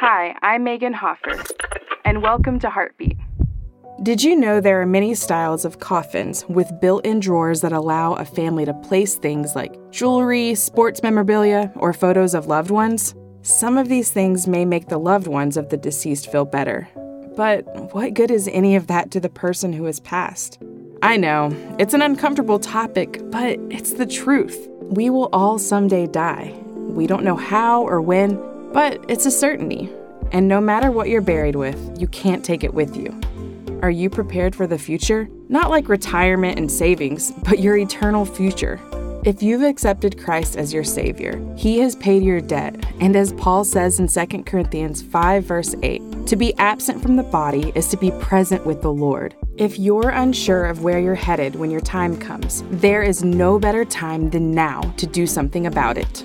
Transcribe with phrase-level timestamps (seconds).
[0.00, 1.42] Hi, I'm Megan Hoffer,
[2.04, 3.16] and welcome to Heartbeat.
[4.02, 8.12] Did you know there are many styles of coffins with built in drawers that allow
[8.12, 13.14] a family to place things like jewelry, sports memorabilia, or photos of loved ones?
[13.40, 16.86] Some of these things may make the loved ones of the deceased feel better.
[17.34, 20.58] But what good is any of that to the person who has passed?
[21.00, 24.68] I know, it's an uncomfortable topic, but it's the truth.
[24.82, 26.54] We will all someday die.
[26.74, 28.38] We don't know how or when,
[28.72, 29.90] but it's a certainty.
[30.32, 33.18] And no matter what you're buried with, you can't take it with you.
[33.82, 35.28] Are you prepared for the future?
[35.48, 38.80] Not like retirement and savings, but your eternal future.
[39.24, 42.86] If you've accepted Christ as your Savior, He has paid your debt.
[43.00, 47.22] And as Paul says in 2 Corinthians 5, verse 8, to be absent from the
[47.24, 49.34] body is to be present with the Lord.
[49.56, 53.84] If you're unsure of where you're headed when your time comes, there is no better
[53.84, 56.24] time than now to do something about it.